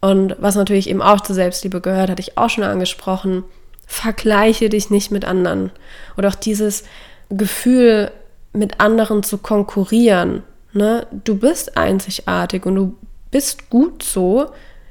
[0.00, 3.44] Und was natürlich eben auch zur Selbstliebe gehört, hatte ich auch schon angesprochen,
[3.86, 5.70] vergleiche dich nicht mit anderen.
[6.16, 6.84] Oder auch dieses
[7.30, 8.10] Gefühl,
[8.52, 10.42] mit anderen zu konkurrieren.
[10.72, 11.06] Ne?
[11.24, 12.94] Du bist einzigartig und du
[13.30, 14.46] bist gut so,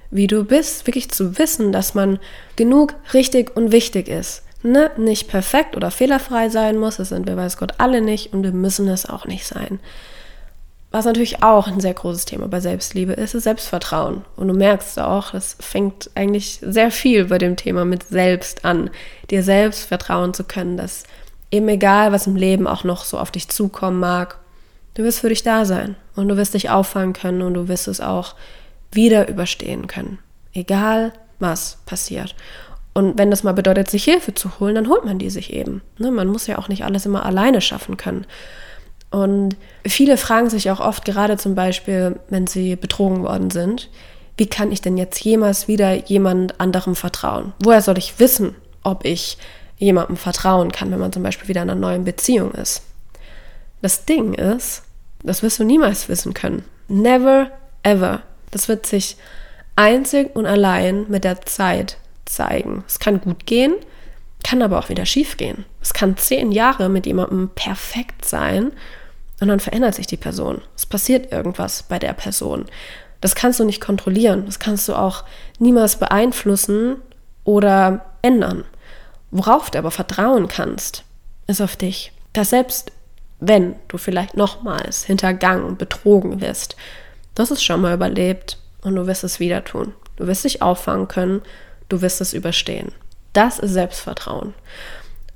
[0.09, 2.19] wie du bist, wirklich zu wissen, dass man
[2.55, 4.43] genug richtig und wichtig ist.
[4.63, 4.91] Ne?
[4.97, 8.51] Nicht perfekt oder fehlerfrei sein muss, das sind wir weiß Gott alle nicht und wir
[8.51, 9.79] müssen es auch nicht sein.
[10.89, 14.23] Was natürlich auch ein sehr großes Thema bei Selbstliebe ist, ist Selbstvertrauen.
[14.37, 18.89] Und du merkst auch, es fängt eigentlich sehr viel bei dem Thema mit selbst an,
[19.29, 21.03] dir selbst vertrauen zu können, dass
[21.51, 24.39] eben egal, was im Leben auch noch so auf dich zukommen mag,
[24.97, 27.87] Du wirst für dich da sein und du wirst dich auffangen können und du wirst
[27.87, 28.33] es auch
[28.91, 30.17] wieder überstehen können.
[30.53, 32.33] Egal, was passiert.
[32.95, 35.83] Und wenn das mal bedeutet, sich Hilfe zu holen, dann holt man die sich eben.
[35.99, 36.09] Ne?
[36.09, 38.25] Man muss ja auch nicht alles immer alleine schaffen können.
[39.11, 39.55] Und
[39.85, 43.91] viele fragen sich auch oft, gerade zum Beispiel, wenn sie betrogen worden sind,
[44.35, 47.53] wie kann ich denn jetzt jemals wieder jemand anderem vertrauen?
[47.63, 49.37] Woher soll ich wissen, ob ich
[49.77, 52.81] jemandem vertrauen kann, wenn man zum Beispiel wieder in einer neuen Beziehung ist?
[53.83, 54.81] Das Ding ist,
[55.23, 56.63] das wirst du niemals wissen können.
[56.87, 57.51] Never,
[57.83, 58.21] ever.
[58.51, 59.17] Das wird sich
[59.75, 62.83] einzig und allein mit der Zeit zeigen.
[62.87, 63.75] Es kann gut gehen,
[64.43, 65.65] kann aber auch wieder schief gehen.
[65.81, 68.71] Es kann zehn Jahre mit jemandem perfekt sein
[69.39, 70.61] und dann verändert sich die Person.
[70.75, 72.65] Es passiert irgendwas bei der Person.
[73.21, 74.45] Das kannst du nicht kontrollieren.
[74.45, 75.23] Das kannst du auch
[75.59, 76.97] niemals beeinflussen
[77.43, 78.63] oder ändern.
[79.31, 81.03] Worauf du aber vertrauen kannst,
[81.47, 82.11] ist auf dich.
[82.33, 82.91] Dass selbst
[83.39, 86.75] wenn du vielleicht nochmals hintergangen, betrogen wirst.
[87.35, 89.93] Du hast es schon mal überlebt und du wirst es wieder tun.
[90.15, 91.41] Du wirst dich auffangen können,
[91.89, 92.91] du wirst es überstehen.
[93.33, 94.53] Das ist Selbstvertrauen.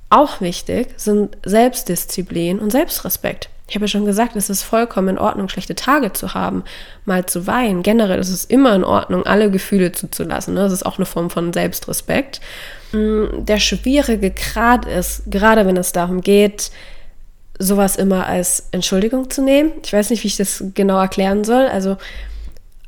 [0.10, 3.50] Auch wichtig sind Selbstdisziplin und Selbstrespekt.
[3.72, 6.66] Ich habe ja schon gesagt, es ist vollkommen in Ordnung, schlechte Tage zu haben,
[7.06, 7.84] mal zu weinen.
[7.84, 10.58] Generell ist es immer in Ordnung, alle Gefühle zuzulassen.
[10.58, 12.42] Das ist auch eine Form von Selbstrespekt.
[12.92, 16.72] Mm, der schwierige Grad ist, gerade wenn es darum geht,
[17.62, 19.72] sowas immer als Entschuldigung zu nehmen.
[19.84, 21.68] Ich weiß nicht, wie ich das genau erklären soll.
[21.68, 21.98] Also,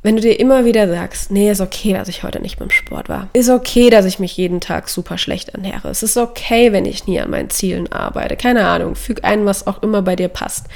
[0.02, 3.08] wenn du dir immer wieder sagst, nee, ist okay, dass ich heute nicht beim Sport
[3.08, 3.28] war.
[3.32, 5.88] Ist okay, dass ich mich jeden Tag super schlecht ernähre.
[5.88, 8.36] Es ist okay, wenn ich nie an meinen Zielen arbeite.
[8.36, 10.66] Keine Ahnung, füg ein, was auch immer bei dir passt.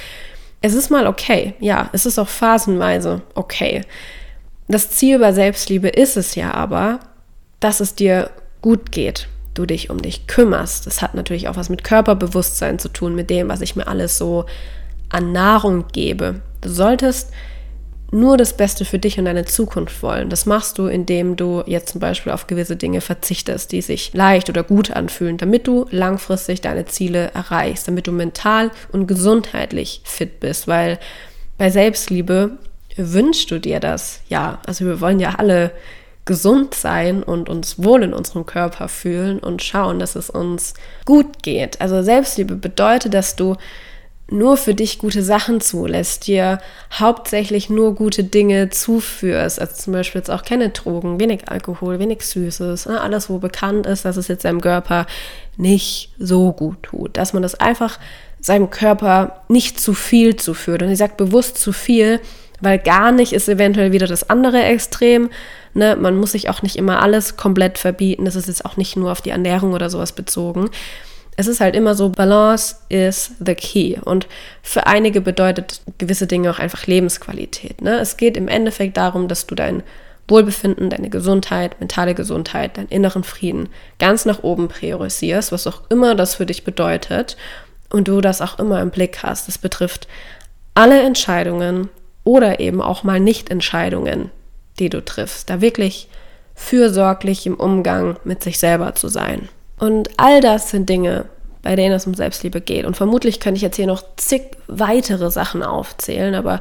[0.61, 1.53] Es ist mal okay.
[1.59, 3.81] Ja, es ist auch phasenweise okay.
[4.67, 6.99] Das Ziel bei Selbstliebe ist es ja aber,
[7.59, 8.31] dass es dir
[8.61, 9.27] gut geht
[9.59, 10.87] du dich um dich kümmerst.
[10.87, 14.17] Das hat natürlich auch was mit Körperbewusstsein zu tun, mit dem, was ich mir alles
[14.17, 14.45] so
[15.09, 16.41] an Nahrung gebe.
[16.61, 17.31] Du solltest
[18.11, 20.29] nur das Beste für dich und deine Zukunft wollen.
[20.29, 24.49] Das machst du, indem du jetzt zum Beispiel auf gewisse Dinge verzichtest, die sich leicht
[24.49, 30.39] oder gut anfühlen, damit du langfristig deine Ziele erreichst, damit du mental und gesundheitlich fit
[30.39, 30.97] bist, weil
[31.57, 32.57] bei Selbstliebe
[32.95, 34.21] wünschst du dir das.
[34.27, 35.71] Ja, also wir wollen ja alle
[36.25, 40.73] gesund sein und uns wohl in unserem Körper fühlen und schauen, dass es uns
[41.05, 41.81] gut geht.
[41.81, 43.55] Also Selbstliebe bedeutet, dass du
[44.31, 46.59] nur für dich gute Sachen zulässt, dir
[46.93, 52.21] hauptsächlich nur gute Dinge zuführst, also zum Beispiel jetzt auch keine Drogen, wenig Alkohol, wenig
[52.21, 55.07] Süßes, ne, alles, wo bekannt ist, dass es jetzt deinem Körper
[55.57, 57.99] nicht so gut tut, dass man das einfach
[58.39, 60.81] seinem Körper nicht zu viel zuführt.
[60.81, 62.19] Und ich sage bewusst zu viel,
[62.61, 65.29] weil gar nicht ist eventuell wieder das andere Extrem.
[65.73, 65.95] Ne?
[65.95, 68.25] Man muss sich auch nicht immer alles komplett verbieten.
[68.25, 70.69] Das ist jetzt auch nicht nur auf die Ernährung oder sowas bezogen
[71.39, 73.95] es ist halt immer so, Balance is the key.
[74.03, 74.27] Und
[74.61, 77.81] für einige bedeutet gewisse Dinge auch einfach Lebensqualität.
[77.81, 77.97] Ne?
[77.99, 79.81] Es geht im Endeffekt darum, dass du dein
[80.27, 83.69] Wohlbefinden, deine Gesundheit, mentale Gesundheit, deinen inneren Frieden
[83.99, 87.37] ganz nach oben priorisierst, was auch immer das für dich bedeutet.
[87.89, 89.47] Und du das auch immer im Blick hast.
[89.47, 90.09] Das betrifft
[90.73, 91.87] alle Entscheidungen
[92.23, 94.31] oder eben auch mal Nicht-Entscheidungen,
[94.79, 95.49] die du triffst.
[95.49, 96.07] Da wirklich
[96.55, 99.49] fürsorglich im Umgang mit sich selber zu sein.
[99.77, 101.25] Und all das sind Dinge,
[101.61, 102.85] bei denen es um Selbstliebe geht.
[102.85, 106.59] Und vermutlich könnte ich jetzt hier noch zig weitere Sachen aufzählen, aber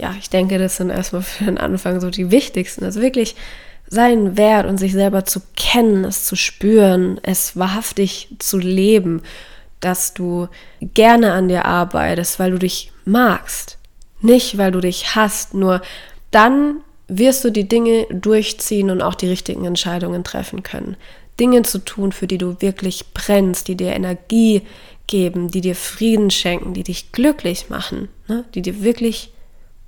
[0.00, 2.84] ja, ich denke, das sind erstmal für den Anfang so die wichtigsten.
[2.84, 3.36] Also wirklich
[3.86, 9.22] seinen Wert und sich selber zu kennen, es zu spüren, es wahrhaftig zu leben,
[9.80, 10.48] dass du
[10.80, 13.78] gerne an dir arbeitest, weil du dich magst,
[14.20, 15.82] nicht weil du dich hast, nur
[16.30, 20.96] dann wirst du die Dinge durchziehen und auch die richtigen Entscheidungen treffen können.
[21.40, 24.62] Dinge zu tun, für die du wirklich brennst, die dir Energie
[25.06, 28.44] geben, die dir Frieden schenken, die dich glücklich machen, ne?
[28.54, 29.32] die dir wirklich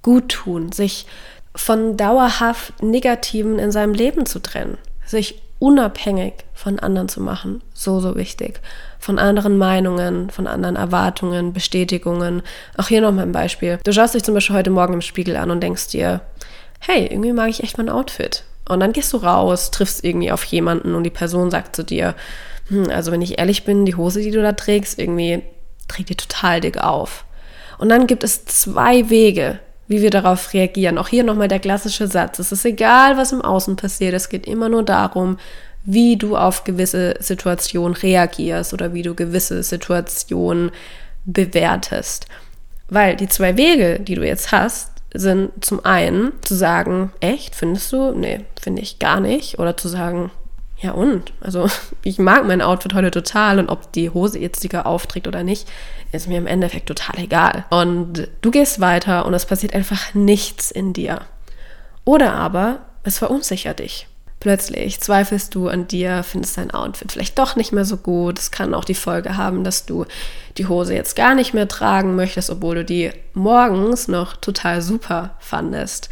[0.02, 1.06] gut tun, sich
[1.54, 8.00] von dauerhaft Negativen in seinem Leben zu trennen, sich unabhängig von anderen zu machen, so,
[8.00, 8.60] so wichtig.
[9.02, 12.40] Von anderen Meinungen, von anderen Erwartungen, Bestätigungen.
[12.76, 13.80] Auch hier nochmal ein Beispiel.
[13.82, 16.20] Du schaust dich zum Beispiel heute Morgen im Spiegel an und denkst dir,
[16.78, 18.44] hey, irgendwie mag ich echt mein Outfit.
[18.68, 22.14] Und dann gehst du raus, triffst irgendwie auf jemanden und die Person sagt zu dir,
[22.68, 25.42] hm, also wenn ich ehrlich bin, die Hose, die du da trägst, irgendwie
[25.88, 27.24] trägt die total dick auf.
[27.78, 30.96] Und dann gibt es zwei Wege, wie wir darauf reagieren.
[30.96, 32.38] Auch hier nochmal der klassische Satz.
[32.38, 34.14] Es ist egal, was im Außen passiert.
[34.14, 35.38] Es geht immer nur darum,
[35.84, 40.70] wie du auf gewisse Situationen reagierst oder wie du gewisse Situationen
[41.24, 42.26] bewertest.
[42.88, 47.92] Weil die zwei Wege, die du jetzt hast, sind zum einen zu sagen, echt, findest
[47.92, 48.12] du?
[48.12, 49.58] Nee, finde ich gar nicht.
[49.58, 50.30] Oder zu sagen,
[50.78, 51.32] ja und?
[51.40, 51.68] Also
[52.02, 55.68] ich mag mein Outfit heute total und ob die Hose jetzt dicker aufträgt oder nicht,
[56.12, 57.64] ist mir im Endeffekt total egal.
[57.70, 61.22] Und du gehst weiter und es passiert einfach nichts in dir.
[62.04, 64.06] Oder aber es verunsichert dich.
[64.42, 68.40] Plötzlich zweifelst du an dir, findest dein Outfit vielleicht doch nicht mehr so gut.
[68.40, 70.05] Es kann auch die Folge haben, dass du
[70.59, 75.37] die Hose jetzt gar nicht mehr tragen möchtest, obwohl du die morgens noch total super
[75.38, 76.09] fandest.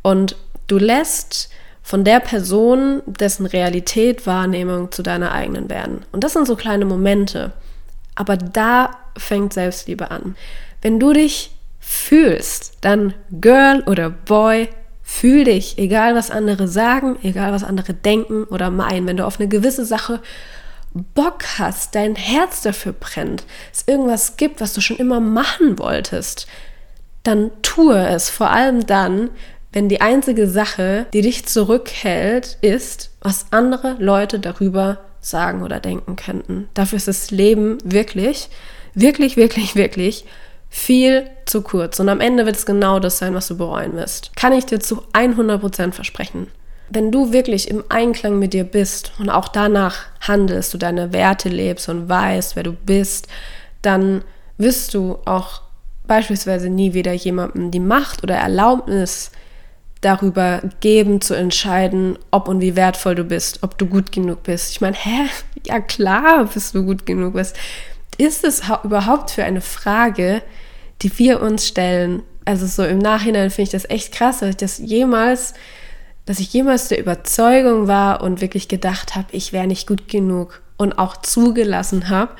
[0.00, 0.36] Und
[0.68, 1.50] du lässt
[1.82, 6.06] von der Person, dessen Realität, Wahrnehmung zu deiner eigenen werden.
[6.12, 7.52] Und das sind so kleine Momente.
[8.14, 10.34] Aber da fängt Selbstliebe an.
[10.80, 14.70] Wenn du dich fühlst, dann Girl oder Boy,
[15.08, 19.38] Fühl dich, egal was andere sagen, egal was andere denken oder meinen, wenn du auf
[19.38, 20.20] eine gewisse Sache
[21.14, 26.48] Bock hast, dein Herz dafür brennt, es irgendwas gibt, was du schon immer machen wolltest,
[27.22, 28.30] dann tue es.
[28.30, 29.30] Vor allem dann,
[29.72, 36.16] wenn die einzige Sache, die dich zurückhält, ist, was andere Leute darüber sagen oder denken
[36.16, 36.68] könnten.
[36.74, 38.48] Dafür ist das Leben wirklich,
[38.94, 40.24] wirklich, wirklich, wirklich
[40.76, 41.98] viel zu kurz.
[42.00, 44.36] Und am Ende wird es genau das sein, was du bereuen wirst.
[44.36, 46.48] Kann ich dir zu 100% versprechen.
[46.90, 51.48] Wenn du wirklich im Einklang mit dir bist und auch danach handelst, du deine Werte
[51.48, 53.26] lebst und weißt, wer du bist,
[53.80, 54.22] dann
[54.58, 55.62] wirst du auch
[56.06, 59.32] beispielsweise nie wieder jemandem die Macht oder Erlaubnis
[60.02, 64.72] darüber geben, zu entscheiden, ob und wie wertvoll du bist, ob du gut genug bist.
[64.72, 65.26] Ich meine, hä?
[65.66, 67.34] Ja klar, bist du gut genug.
[67.34, 67.54] Was
[68.18, 70.42] ist es überhaupt für eine Frage,
[71.02, 72.22] die wir uns stellen.
[72.44, 75.54] Also so im Nachhinein finde ich das echt krass, dass ich das jemals,
[76.24, 80.62] dass ich jemals der Überzeugung war und wirklich gedacht habe, ich wäre nicht gut genug
[80.76, 82.32] und auch zugelassen habe,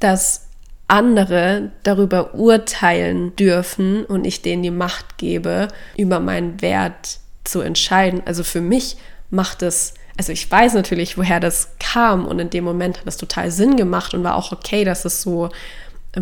[0.00, 0.48] dass
[0.88, 8.22] andere darüber urteilen dürfen und ich denen die Macht gebe, über meinen Wert zu entscheiden.
[8.24, 8.96] Also für mich
[9.30, 13.18] macht es, also ich weiß natürlich, woher das kam und in dem Moment hat das
[13.18, 15.50] total Sinn gemacht und war auch okay, dass es so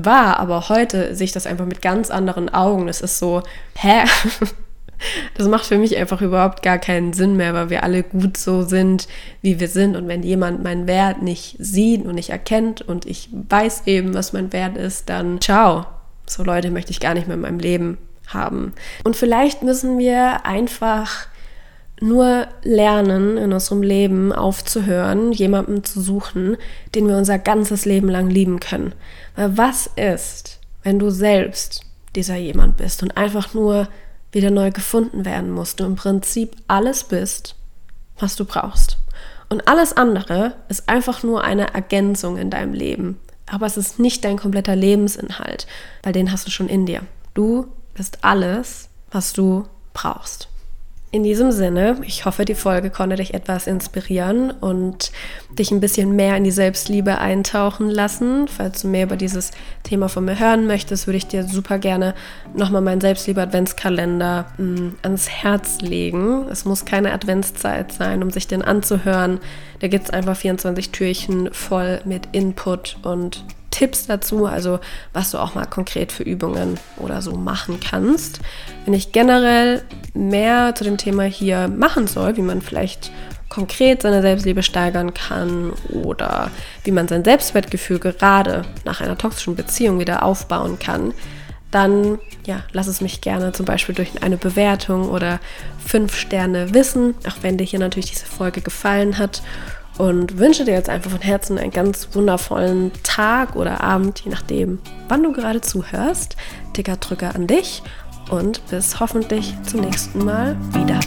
[0.05, 2.89] war, aber heute sehe ich das einfach mit ganz anderen Augen.
[2.89, 3.43] Es ist so,
[3.75, 4.05] hä?
[5.35, 8.63] Das macht für mich einfach überhaupt gar keinen Sinn mehr, weil wir alle gut so
[8.63, 9.09] sind,
[9.43, 9.95] wie wir sind.
[9.95, 14.33] Und wenn jemand meinen Wert nicht sieht und nicht erkennt und ich weiß eben, was
[14.33, 15.85] mein Wert ist, dann ciao.
[16.27, 18.73] So Leute möchte ich gar nicht mehr in meinem Leben haben.
[19.05, 21.29] Und vielleicht müssen wir einfach
[22.01, 26.57] nur lernen, in unserem Leben aufzuhören, jemanden zu suchen,
[26.95, 28.93] den wir unser ganzes Leben lang lieben können.
[29.35, 31.83] Weil was ist, wenn du selbst
[32.15, 33.89] dieser jemand bist und einfach nur
[34.33, 37.55] wieder neu gefunden werden musst, du im Prinzip alles bist,
[38.19, 38.99] was du brauchst.
[39.49, 43.19] Und alles andere ist einfach nur eine Ergänzung in deinem Leben.
[43.47, 45.67] Aber es ist nicht dein kompletter Lebensinhalt,
[46.03, 47.03] weil den hast du schon in dir.
[47.35, 50.49] Du bist alles, was du brauchst.
[51.13, 55.13] In diesem Sinne, ich hoffe, die Folge konnte dich etwas inspirieren und
[55.57, 58.49] dich ein bisschen mehr in die Selbstliebe eintauchen lassen.
[58.49, 59.53] Falls du mehr über dieses
[59.85, 62.15] Thema von mir hören möchtest, würde ich dir super gerne
[62.55, 66.49] nochmal meinen Selbstliebe-Adventskalender mm, ans Herz legen.
[66.51, 69.39] Es muss keine Adventszeit sein, um sich den anzuhören.
[69.79, 73.45] Da gibt es einfach 24 Türchen voll mit Input und
[73.77, 74.81] Tipps dazu, also
[75.13, 78.41] was du auch mal konkret für Übungen oder so machen kannst.
[78.87, 79.83] Wenn ich generell
[80.15, 83.11] mehr zu dem Thema hier machen soll, wie man vielleicht
[83.51, 86.51] konkret seine Selbstliebe steigern kann oder
[86.85, 91.13] wie man sein Selbstwertgefühl gerade nach einer toxischen Beziehung wieder aufbauen kann,
[91.71, 95.39] dann ja, lass es mich gerne zum Beispiel durch eine Bewertung oder
[95.85, 99.43] fünf Sterne wissen, auch wenn dir hier natürlich diese Folge gefallen hat
[99.99, 104.79] und wünsche dir jetzt einfach von Herzen einen ganz wundervollen Tag oder Abend, je nachdem,
[105.09, 106.37] wann du gerade zuhörst.
[106.77, 107.83] Dicker Drücker an dich
[108.31, 111.01] und bis hoffentlich zum nächsten Mal wieder.